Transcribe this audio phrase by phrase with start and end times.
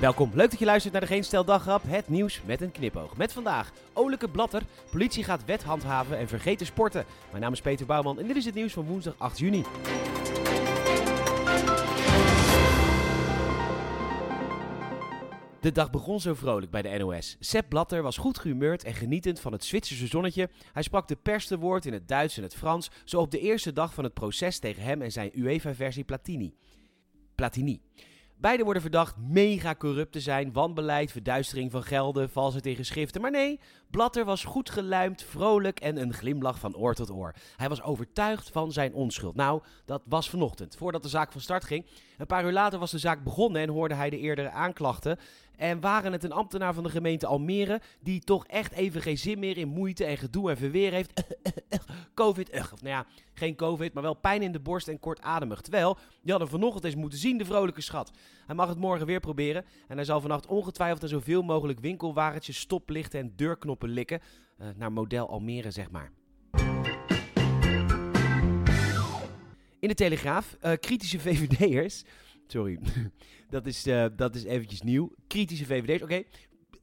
[0.00, 3.16] Welkom, leuk dat je luistert naar de Geen Stel Dagrap, het nieuws met een knipoog.
[3.16, 7.04] Met vandaag, Oleke Blatter, politie gaat wet handhaven en vergeet te sporten.
[7.30, 9.62] Mijn naam is Peter Bouwman en dit is het nieuws van woensdag 8 juni.
[15.60, 17.36] De dag begon zo vrolijk bij de NOS.
[17.40, 20.50] Sepp Blatter was goed gehumeurd en genietend van het Zwitserse zonnetje.
[20.72, 23.40] Hij sprak de pers te woord in het Duits en het Frans, zo op de
[23.40, 26.54] eerste dag van het proces tegen hem en zijn UEFA-versie Platini.
[27.34, 27.80] Platini.
[28.38, 33.20] Beiden worden verdacht mega corrupt te zijn, wanbeleid, verduistering van gelden, valsheid in geschriften.
[33.20, 37.34] Maar nee, Blatter was goed geluimd, vrolijk en een glimlach van oor tot oor.
[37.56, 39.34] Hij was overtuigd van zijn onschuld.
[39.34, 41.86] Nou, dat was vanochtend, voordat de zaak van start ging.
[42.18, 45.18] Een paar uur later was de zaak begonnen en hoorde hij de eerdere aanklachten.
[45.56, 49.38] En waren het een ambtenaar van de gemeente Almere die toch echt even geen zin
[49.38, 51.24] meer in moeite en gedoe en verweer heeft.
[52.16, 52.72] Covid, ugh.
[52.72, 55.60] of nou ja, geen Covid, maar wel pijn in de borst en kortademig.
[55.60, 58.10] Terwijl, je had hem vanochtend eens moeten zien, de vrolijke schat.
[58.46, 62.58] Hij mag het morgen weer proberen en hij zal vannacht ongetwijfeld er zoveel mogelijk winkelwagentjes,
[62.58, 64.20] stoplichten en deurknoppen likken.
[64.60, 66.12] Uh, naar model Almere, zeg maar.
[69.78, 72.04] In de Telegraaf, uh, kritische VVD'ers
[72.46, 72.78] Sorry,
[73.50, 75.12] dat, is, uh, dat is eventjes nieuw.
[75.26, 76.22] Kritische VVD's, oké.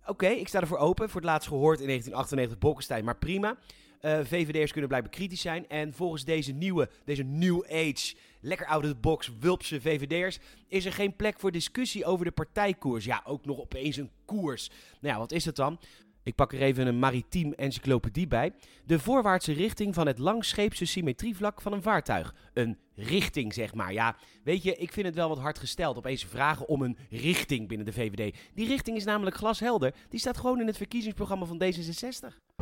[0.06, 1.10] Oké, ik sta ervoor open.
[1.10, 3.58] Voor het laatst gehoord in 1998 Bolkestein, maar prima.
[4.02, 5.70] Uh, VVD'ers kunnen blijkbaar kritisch zijn.
[5.70, 10.40] En volgens deze nieuwe, deze new age, lekker out of the box, wulpse VVD'ers...
[10.68, 13.06] is er geen plek voor discussie over de partijkoers.
[13.06, 14.70] Ja, ook nog opeens een koers.
[15.00, 15.80] Nou ja, wat is dat dan?
[16.24, 18.52] Ik pak er even een maritiem encyclopedie bij.
[18.86, 22.36] De voorwaartse richting van het langscheepse symmetrievlak van een vaartuig.
[22.54, 23.94] Een richting, zeg maar.
[23.94, 25.98] Ja, weet je, ik vind het wel wat hard gesteld.
[25.98, 28.38] Opeens vragen om een richting binnen de VVD.
[28.54, 29.94] Die richting is namelijk glashelder.
[30.10, 32.54] Die staat gewoon in het verkiezingsprogramma van D66.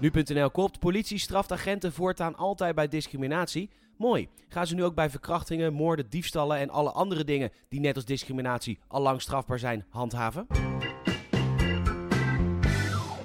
[0.00, 3.70] Nu.nl kopt, politie straft agenten voortaan altijd bij discriminatie.
[3.96, 4.28] Mooi.
[4.48, 8.04] Gaan ze nu ook bij verkrachtingen, moorden, diefstallen en alle andere dingen die net als
[8.04, 10.46] discriminatie al lang strafbaar zijn handhaven?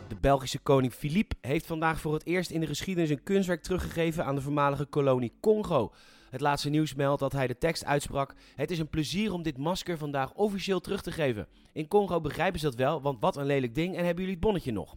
[0.07, 4.25] De Belgische koning Philippe heeft vandaag voor het eerst in de geschiedenis een kunstwerk teruggegeven
[4.25, 5.91] aan de voormalige kolonie Congo.
[6.29, 9.57] Het laatste nieuws meldt dat hij de tekst uitsprak: Het is een plezier om dit
[9.57, 11.47] masker vandaag officieel terug te geven.
[11.73, 14.43] In Congo begrijpen ze dat wel, want wat een lelijk ding en hebben jullie het
[14.43, 14.95] bonnetje nog.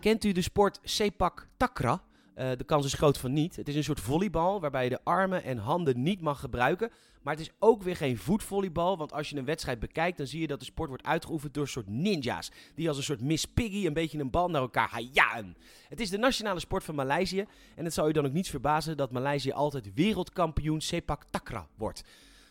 [0.00, 2.02] Kent u de sport Sepak Takra?
[2.42, 3.56] Uh, de kans is groot van niet.
[3.56, 6.90] Het is een soort volleybal waarbij je de armen en handen niet mag gebruiken.
[7.22, 8.96] Maar het is ook weer geen voetvolleybal.
[8.96, 11.62] Want als je een wedstrijd bekijkt, dan zie je dat de sport wordt uitgeoefend door
[11.62, 12.50] een soort ninja's.
[12.74, 15.56] Die als een soort Miss Piggy een beetje een bal naar elkaar hajaan.
[15.88, 17.44] Het is de nationale sport van Maleisië.
[17.76, 22.02] En het zou je dan ook niets verbazen dat Maleisië altijd wereldkampioen Sepak Takra wordt.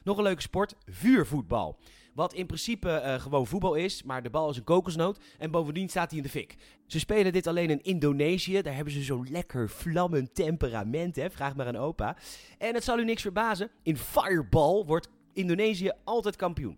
[0.03, 1.79] Nog een leuke sport, vuurvoetbal.
[2.13, 5.19] Wat in principe uh, gewoon voetbal is, maar de bal is een kokosnoot.
[5.37, 6.55] En bovendien staat hij in de fik.
[6.87, 8.61] Ze spelen dit alleen in Indonesië.
[8.61, 11.29] Daar hebben ze zo'n lekker vlammend temperament, hè?
[11.29, 12.17] vraag maar aan opa.
[12.57, 16.77] En het zal u niks verbazen, in fireball wordt Indonesië altijd kampioen.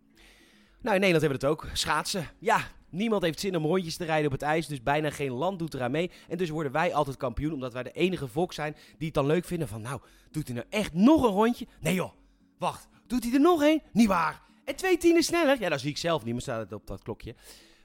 [0.81, 1.77] Nou, in Nederland hebben we het ook.
[1.77, 2.27] Schaatsen.
[2.39, 5.59] Ja, niemand heeft zin om rondjes te rijden op het ijs, dus bijna geen land
[5.59, 6.11] doet eraan mee.
[6.27, 9.25] En dus worden wij altijd kampioen, omdat wij de enige volk zijn die het dan
[9.25, 9.81] leuk vinden van...
[9.81, 10.01] Nou,
[10.31, 11.67] doet hij nou echt nog een rondje?
[11.79, 12.11] Nee joh,
[12.57, 13.81] wacht, doet hij er nog een?
[13.91, 14.41] Niet waar.
[14.65, 15.59] En twee tienen sneller.
[15.59, 17.35] Ja, dat zie ik zelf niet, maar staat het op dat klokje.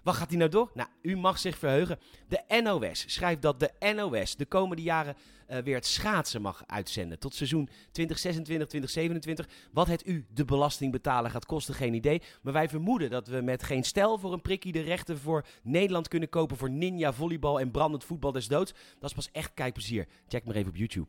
[0.03, 0.71] Wat gaat hij nou door?
[0.75, 1.99] Nou, u mag zich verheugen.
[2.29, 5.17] De NOS schrijft dat de NOS de komende jaren
[5.51, 7.19] uh, weer het schaatsen mag uitzenden.
[7.19, 7.69] Tot seizoen
[8.01, 9.51] 2026-2027.
[9.73, 12.23] Wat het u, de belastingbetaler, gaat kosten, geen idee.
[12.43, 16.09] Maar wij vermoeden dat we met geen stel voor een prikkie de rechten voor Nederland
[16.09, 18.73] kunnen kopen voor ninja volleybal en brandend voetbal des doods.
[18.99, 20.07] Dat is pas echt kijkplezier.
[20.29, 21.07] Check maar even op YouTube.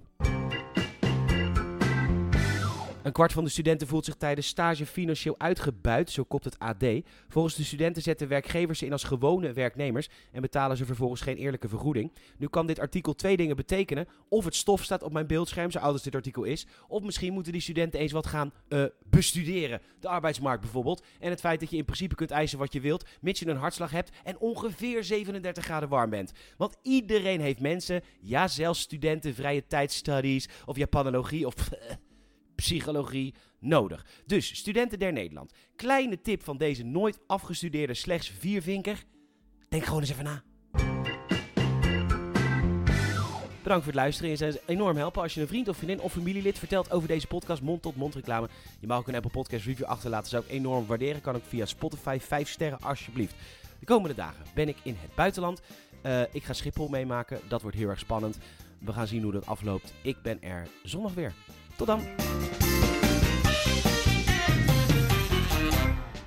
[3.03, 6.85] Een kwart van de studenten voelt zich tijdens stage financieel uitgebuit, zo kopt het AD.
[7.27, 11.37] Volgens de studenten zetten werkgevers ze in als gewone werknemers en betalen ze vervolgens geen
[11.37, 12.11] eerlijke vergoeding.
[12.37, 14.07] Nu kan dit artikel twee dingen betekenen.
[14.29, 16.67] Of het stof staat op mijn beeldscherm, zo oud als dit artikel is.
[16.87, 19.81] Of misschien moeten die studenten eens wat gaan uh, bestuderen.
[19.99, 21.03] De arbeidsmarkt bijvoorbeeld.
[21.19, 23.57] En het feit dat je in principe kunt eisen wat je wilt, mits je een
[23.57, 26.31] hartslag hebt en ongeveer 37 graden warm bent.
[26.57, 31.55] Want iedereen heeft mensen, ja zelfs studenten, vrije tijdstudies of Japanologie of
[32.59, 34.05] psychologie nodig.
[34.25, 35.53] Dus, studenten der Nederland.
[35.75, 39.03] Kleine tip van deze nooit afgestudeerde slechts viervinker.
[39.69, 40.43] Denk gewoon eens even na.
[43.63, 44.29] Bedankt voor het luisteren.
[44.29, 47.27] Je zou enorm helpen als je een vriend of vriendin of familielid vertelt over deze
[47.27, 48.49] podcast mond-tot-mond reclame.
[48.79, 50.29] Je mag ook een Apple Podcast review achterlaten.
[50.29, 51.21] Zou ik enorm waarderen.
[51.21, 53.35] Kan ook via Spotify 5 sterren alsjeblieft.
[53.79, 55.61] De komende dagen ben ik in het buitenland.
[56.05, 57.39] Uh, ik ga Schiphol meemaken.
[57.47, 58.37] Dat wordt heel erg spannend.
[58.79, 59.93] We gaan zien hoe dat afloopt.
[60.01, 61.33] Ik ben er zondag weer.
[61.79, 62.58] Tot dan!